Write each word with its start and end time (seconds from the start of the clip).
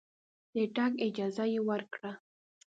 د 0.53 0.55
تګ 0.75 0.91
اجازه 1.07 1.45
یې 1.53 1.59
ورکړه. 1.69 2.11